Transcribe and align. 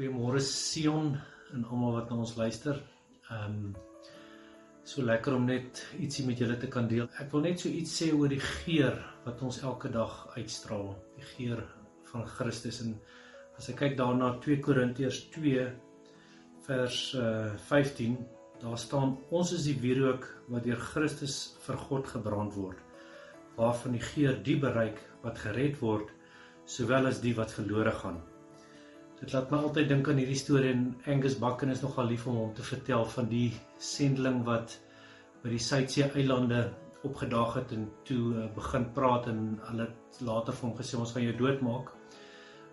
Goeiemôre 0.00 0.40
Sion 0.40 1.10
en 1.52 1.64
almal 1.68 1.98
wat 1.98 2.06
na 2.08 2.16
ons 2.22 2.30
luister. 2.38 2.78
Ehm 3.28 3.56
um, 3.56 3.72
so 4.90 5.02
lekker 5.04 5.34
om 5.36 5.44
net 5.44 5.82
ietsie 6.00 6.24
met 6.24 6.40
julle 6.40 6.56
te 6.62 6.70
kan 6.72 6.88
deel. 6.88 7.04
Ek 7.20 7.28
wil 7.34 7.44
net 7.44 7.60
so 7.60 7.68
iets 7.68 7.98
sê 8.00 8.08
oor 8.16 8.32
die 8.32 8.40
geur 8.40 8.96
wat 9.26 9.42
ons 9.44 9.58
elke 9.60 9.90
dag 9.92 10.14
uitstraal. 10.38 10.88
Die 11.18 11.26
geur 11.34 11.60
van 12.14 12.24
Christus 12.38 12.80
en 12.86 12.96
as 13.60 13.68
ek 13.74 13.78
kyk 13.82 13.98
daarna 14.00 14.32
2 14.40 14.64
Korintiërs 14.64 15.20
2 15.36 15.68
vers 16.70 17.02
uh, 17.20 17.52
15, 17.68 18.16
daar 18.64 18.80
staan 18.80 19.18
ons 19.28 19.52
is 19.52 19.68
die 19.68 19.76
wierook 19.84 20.24
wat 20.48 20.64
deur 20.64 20.80
Christus 20.94 21.38
vir 21.68 21.84
God 21.84 22.08
gebrand 22.16 22.56
word, 22.56 22.80
waarvan 23.60 24.00
die 24.00 24.06
geur 24.14 24.40
die 24.48 24.56
bereik 24.64 25.04
wat 25.28 25.44
gered 25.44 25.76
word, 25.84 26.08
sowel 26.64 27.12
as 27.12 27.20
die 27.20 27.36
wat 27.36 27.52
verlore 27.52 27.98
gaan. 28.00 28.22
Dit 29.20 29.34
laat 29.34 29.50
my 29.52 29.58
altyd 29.66 29.90
dink 29.90 30.06
aan 30.08 30.16
hierdie 30.16 30.38
storie 30.40 30.70
en 30.72 30.84
Angus 31.12 31.34
Bakken 31.40 31.68
is 31.68 31.82
nogal 31.84 32.06
lief 32.08 32.22
om 32.30 32.38
hom 32.40 32.52
te 32.56 32.64
vertel 32.64 33.02
van 33.14 33.26
die 33.28 33.50
sendeling 33.76 34.38
wat 34.46 34.78
by 35.42 35.50
die 35.52 35.60
Suidsee 35.60 36.06
eilande 36.16 36.62
opgedaag 37.04 37.58
het 37.58 37.74
en 37.76 37.84
toe 38.08 38.22
uh, 38.32 38.46
begin 38.56 38.86
praat 38.96 39.28
en 39.28 39.42
hulle 39.66 39.90
later 40.24 40.56
vir 40.56 40.68
hom 40.68 40.72
gesê 40.78 40.96
ons 40.96 41.12
gaan 41.12 41.26
jou 41.26 41.34
doodmaak. 41.36 41.92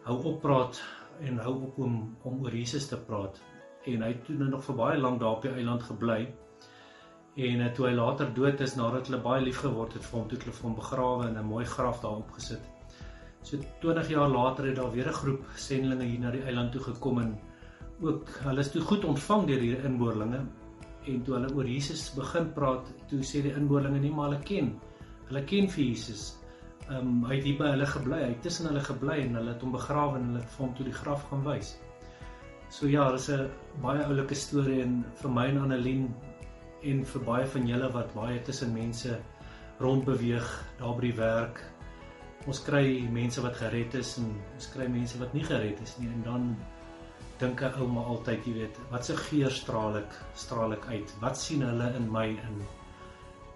Hou 0.07 0.17
op 0.31 0.39
praat 0.45 0.79
en 1.27 1.43
hou 1.43 1.53
op 1.67 1.83
om 1.83 1.99
om 2.31 2.39
oor 2.45 2.55
Jesus 2.55 2.87
te 2.87 3.01
praat. 3.09 3.43
En 3.83 4.07
hy 4.07 4.13
het 4.13 4.23
toe 4.29 4.39
nog 4.39 4.63
vir 4.69 4.79
baie 4.79 5.03
lank 5.03 5.19
daar 5.19 5.35
op 5.41 5.43
die 5.49 5.51
eiland 5.51 5.83
gebly. 5.89 6.21
En 7.35 7.67
uh, 7.67 7.69
toe 7.75 7.89
hy 7.89 7.93
later 7.99 8.31
dood 8.39 8.63
is 8.63 8.79
nadat 8.79 9.11
hulle 9.11 9.19
baie 9.27 9.43
lief 9.43 9.59
geword 9.67 9.99
het 9.99 10.07
vir 10.07 10.19
hom, 10.21 10.31
toe 10.31 10.39
hulle 10.45 10.57
hom 10.63 10.79
begrawe 10.79 11.27
en 11.27 11.39
'n 11.43 11.51
mooi 11.51 11.67
graf 11.75 11.99
daar 12.07 12.23
opgesit. 12.23 12.76
So 13.47 13.57
20 13.79 14.09
jaar 14.11 14.27
later 14.27 14.65
het 14.67 14.75
daar 14.75 14.91
weer 14.91 15.07
'n 15.07 15.19
groep 15.21 15.43
sendlinge 15.55 16.03
hier 16.03 16.19
na 16.19 16.31
die 16.31 16.43
eiland 16.43 16.71
toe 16.71 16.81
gekom 16.81 17.19
en 17.19 17.37
ook 18.01 18.29
hulle 18.43 18.59
is 18.59 18.71
toe 18.71 18.81
goed 18.81 19.05
ontvang 19.05 19.45
deur 19.47 19.61
hierdie 19.61 19.85
inboorlinge 19.89 20.39
en 21.05 21.21
toe 21.23 21.35
hulle 21.35 21.53
oor 21.55 21.65
Jesus 21.65 22.09
begin 22.15 22.49
praat, 22.53 22.89
toe 23.09 23.19
sê 23.19 23.41
die 23.41 23.53
inboorlinge 23.53 23.99
nie 23.99 24.11
maar 24.11 24.29
hulle 24.29 24.43
ken. 24.43 24.73
Hulle 25.29 25.43
ken 25.43 25.69
vir 25.69 25.83
Jesus. 25.83 26.25
Ehm 26.89 27.07
um, 27.07 27.23
hy 27.29 27.35
het 27.35 27.43
hier 27.43 27.57
by 27.61 27.69
hulle 27.75 27.85
gebly, 27.85 28.19
hy 28.23 28.33
het 28.33 28.41
tussen 28.41 28.67
hulle 28.67 28.83
gebly 28.89 29.17
en 29.21 29.39
hulle 29.39 29.53
het 29.53 29.61
hom 29.61 29.71
begrawe 29.71 30.19
en 30.19 30.27
hulle 30.27 30.43
het 30.43 30.51
vir 30.57 30.65
hom 30.65 30.75
toe 30.75 30.89
die 30.89 30.97
graf 30.99 31.23
gaan 31.29 31.47
wys. 31.47 31.71
So 32.69 32.87
ja, 32.87 33.11
dis 33.11 33.29
'n 33.29 33.49
baie 33.81 34.03
oulike 34.03 34.35
storie 34.35 34.81
en 34.81 35.05
vir 35.21 35.31
my 35.31 35.47
en 35.47 35.63
Annelien 35.63 36.13
en 36.83 37.05
vir 37.05 37.25
baie 37.31 37.47
van 37.55 37.67
julle 37.67 37.93
wat 37.93 38.13
baie 38.13 38.41
tussen 38.41 38.73
mense 38.73 39.19
rondbeweeg 39.79 40.53
daar 40.79 40.95
by 40.95 41.01
die 41.01 41.17
werk 41.23 41.63
ons 42.47 42.63
kry 42.63 42.87
mense 43.11 43.41
wat 43.43 43.59
gered 43.59 43.95
is 43.99 44.17
en 44.21 44.31
ons 44.55 44.67
kry 44.73 44.87
mense 44.87 45.19
wat 45.19 45.33
nie 45.35 45.43
gered 45.43 45.81
is 45.83 45.97
nie 45.99 46.07
en 46.07 46.23
dan 46.23 46.49
dink 47.39 47.61
'n 47.61 47.73
ouma 47.81 48.01
altyd, 48.11 48.45
jy 48.47 48.53
weet, 48.53 48.77
wat 48.91 49.05
se 49.05 49.15
geur 49.15 49.51
straal 49.51 49.97
ek 49.97 50.13
straal 50.35 50.73
ek 50.73 50.85
uit? 50.89 51.13
Wat 51.21 51.37
sien 51.37 51.61
hulle 51.61 51.93
in 51.95 52.11
my 52.11 52.27
in? 52.27 52.61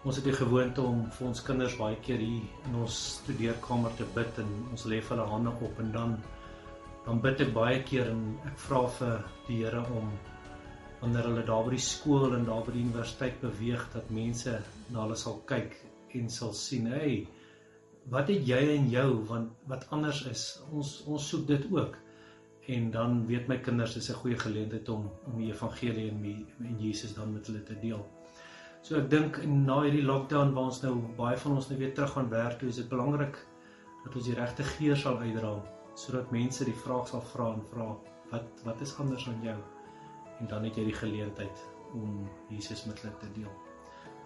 Ons 0.05 0.15
het 0.15 0.25
die 0.25 0.33
gewoonte 0.33 0.81
om 0.81 1.09
vir 1.11 1.27
ons 1.27 1.41
kinders 1.41 1.77
baie 1.77 1.95
keer 1.95 2.17
hier 2.17 2.67
in 2.67 2.75
ons 2.75 2.99
studeerkamer 3.21 3.95
te 3.97 4.05
bid 4.15 4.39
en 4.43 4.51
ons 4.71 4.85
lê 4.85 5.01
hulle 5.09 5.25
hande 5.33 5.49
op 5.49 5.79
en 5.79 5.91
dan 5.91 6.17
dan 7.05 7.21
bid 7.21 7.41
ek 7.41 7.53
baie 7.53 7.81
keer 7.83 8.11
en 8.11 8.39
ek 8.45 8.59
vra 8.59 8.87
vir 8.99 9.23
die 9.47 9.63
Here 9.63 9.81
om 9.97 10.11
wanneer 11.01 11.23
hulle 11.29 11.45
daar 11.45 11.63
by 11.65 11.71
die 11.71 11.85
skool 11.85 12.35
en 12.37 12.45
daar 12.45 12.61
by 12.65 12.75
die 12.75 12.83
universiteit 12.85 13.41
beweeg 13.41 13.87
dat 13.93 14.11
mense 14.13 14.59
na 14.89 15.01
hulle 15.01 15.17
sal 15.17 15.41
kyk 15.49 15.73
en 16.13 16.29
sal 16.29 16.53
sien, 16.53 16.85
hey, 16.91 17.25
wat 18.09 18.27
het 18.27 18.47
jy 18.47 18.61
in 18.75 18.89
jou 18.89 19.09
want 19.29 19.51
wat 19.69 19.85
anders 19.89 20.23
is 20.29 20.45
ons 20.71 21.03
ons 21.07 21.27
soek 21.33 21.45
dit 21.47 21.67
ook 21.71 21.97
en 22.71 22.91
dan 22.91 23.25
weet 23.27 23.47
my 23.47 23.57
kinders 23.57 23.95
is 23.95 24.09
'n 24.09 24.19
goeie 24.21 24.37
geleentheid 24.37 24.89
om 24.89 25.09
om 25.25 25.37
die 25.37 25.51
evangelie 25.51 26.09
en 26.09 26.21
die 26.21 26.45
en 26.59 26.79
Jesus 26.79 27.13
dan 27.13 27.33
met 27.33 27.47
hulle 27.47 27.63
te 27.63 27.79
deel. 27.79 28.05
So 28.81 28.97
ek 28.97 29.09
dink 29.09 29.45
na 29.45 29.81
hierdie 29.81 30.03
lockdown 30.03 30.53
waar 30.53 30.63
ons 30.63 30.81
nou 30.81 30.93
baie 31.17 31.37
van 31.37 31.51
ons 31.51 31.69
nou 31.69 31.79
weer 31.79 31.93
terug 31.93 32.11
gaan 32.11 32.29
werk, 32.29 32.59
toe 32.59 32.69
is 32.69 32.75
dit 32.75 32.89
belangrik 32.89 33.47
dat 34.03 34.15
ons 34.15 34.25
die 34.25 34.35
regte 34.35 34.63
geur 34.63 34.97
sal 34.97 35.17
uitdra 35.17 35.63
sodat 35.95 36.31
mense 36.31 36.65
die 36.65 36.79
vraag 36.85 37.07
sal 37.07 37.21
vra 37.21 37.53
en 37.53 37.65
vra 37.73 37.97
wat 38.31 38.63
wat 38.63 38.81
is 38.81 38.97
anders 38.99 39.27
aan 39.27 39.43
jou? 39.43 39.57
En 40.39 40.47
dan 40.47 40.63
het 40.63 40.75
jy 40.75 40.85
die 40.85 41.01
geleentheid 41.03 41.67
om 41.93 42.29
Jesus 42.49 42.85
met 42.85 43.01
hulle 43.01 43.17
te 43.17 43.31
deel 43.35 43.70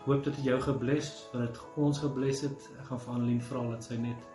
hoop 0.05 0.23
dit 0.23 0.43
jou 0.45 0.61
gebless, 0.61 1.25
dat 1.33 1.47
dit 1.47 1.61
ons 1.81 1.99
gebless 1.99 2.45
het. 2.45 2.69
Ek 2.79 2.89
gaan 2.89 3.01
vir 3.01 3.13
Annelien 3.15 3.41
vra 3.41 3.63
dat 3.71 3.87
sy 3.87 3.97
net 3.97 4.27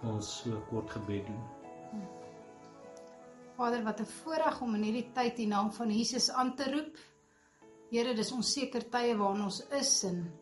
vir 0.00 0.10
ons 0.14 0.30
so 0.42 0.60
kort 0.70 0.90
gebed 0.96 1.28
doen. 1.28 1.42
Vader, 3.58 3.82
wat 3.84 4.00
'n 4.00 4.06
voorreg 4.06 4.60
om 4.62 4.74
in 4.74 4.82
hierdie 4.82 5.10
tyd 5.12 5.36
die 5.36 5.46
naam 5.46 5.72
van 5.72 5.90
Jesus 5.90 6.30
aan 6.30 6.54
te 6.56 6.70
roep. 6.70 6.96
Here, 7.90 8.14
dis 8.14 8.32
onseker 8.32 8.90
tye 8.90 9.16
waarin 9.16 9.42
ons 9.42 9.60
is 9.80 10.04
en 10.04 10.32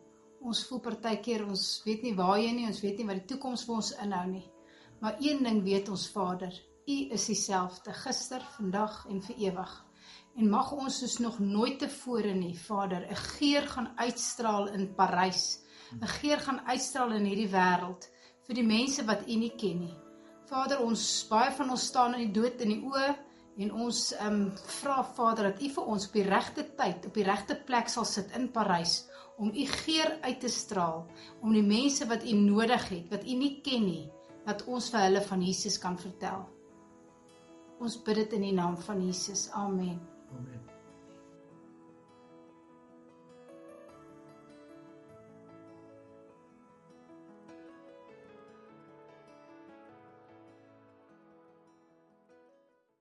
ons 0.41 0.67
voel 0.67 0.79
partykeer 0.79 1.45
ons 1.47 1.81
weet 1.85 2.03
nie 2.03 2.15
waar 2.15 2.37
jy 2.39 2.51
nie, 2.51 2.67
ons 2.67 2.81
weet 2.81 2.97
nie 2.97 3.07
wat 3.07 3.15
die 3.15 3.35
toekoms 3.35 3.65
vir 3.65 3.75
ons 3.75 3.91
inhou 4.03 4.27
nie. 4.27 4.51
Maar 4.99 5.17
een 5.19 5.43
ding 5.43 5.63
weet 5.63 5.89
ons 5.89 6.07
Vader, 6.09 6.53
U 6.87 6.97
is 7.11 7.25
dieselfde 7.25 7.93
gister, 7.93 8.41
vandag 8.57 9.05
en 9.09 9.21
vir 9.21 9.35
ewig. 9.37 9.86
En 10.37 10.49
mag 10.49 10.71
ons 10.71 10.99
soos 11.01 11.17
nog 11.17 11.39
nooit 11.41 11.79
tevore 11.81 12.33
nie, 12.37 12.53
Vader, 12.53 13.07
'n 13.09 13.15
geur 13.15 13.67
gaan 13.67 13.89
uitstraal 13.95 14.67
in 14.67 14.93
Parys. 14.95 15.63
'n 16.01 16.07
Geur 16.07 16.39
gaan 16.39 16.61
uitstraal 16.67 17.11
in 17.11 17.25
hierdie 17.25 17.49
wêreld 17.49 18.09
vir 18.47 18.55
die 18.55 18.67
mense 18.67 19.05
wat 19.05 19.27
U 19.27 19.35
nie 19.35 19.55
ken 19.57 19.79
nie. 19.79 19.97
Vader, 20.45 20.79
ons 20.79 21.27
baie 21.29 21.51
van 21.51 21.69
ons 21.69 21.85
staan 21.85 22.13
in 22.13 22.27
die 22.27 22.41
dood 22.41 22.61
in 22.61 22.69
die 22.69 22.83
oë 22.83 23.15
en 23.57 23.71
ons 23.73 24.13
ehm 24.13 24.33
um, 24.33 24.51
vra 24.81 25.03
Vader 25.03 25.51
dat 25.51 25.61
U 25.61 25.69
vir 25.69 25.87
ons 25.93 26.07
op 26.07 26.13
die 26.13 26.27
regte 26.29 26.63
tyd, 26.75 27.05
op 27.05 27.13
die 27.13 27.23
regte 27.23 27.55
plek 27.55 27.89
sal 27.89 28.05
sit 28.05 28.35
in 28.37 28.51
Parys 28.51 29.07
om 29.37 29.49
U 29.53 29.65
geur 29.65 30.17
uit 30.21 30.39
te 30.39 30.49
straal, 30.49 31.05
om 31.41 31.53
die 31.53 31.65
mense 31.65 32.05
wat 32.09 32.23
U 32.23 32.33
nodig 32.33 32.89
het, 32.89 33.09
wat 33.09 33.23
U 33.23 33.33
nie 33.33 33.61
ken 33.61 33.85
nie, 33.85 34.05
dat 34.45 34.65
ons 34.65 34.89
vir 34.89 35.01
hulle 35.07 35.21
van 35.21 35.41
Jesus 35.41 35.77
kan 35.77 35.97
vertel. 35.97 36.45
Ons 37.79 37.97
bid 38.03 38.15
dit 38.15 38.37
in 38.39 38.41
die 38.41 38.53
naam 38.57 38.77
van 38.77 39.01
Jesus. 39.05 39.49
Amen. 39.53 40.16
Amen. 40.31 40.76